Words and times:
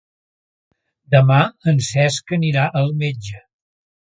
Demà 1.17 1.37
en 1.73 1.83
Cesc 1.91 2.35
anirà 2.39 2.67
al 2.81 2.91
metge. 3.03 3.45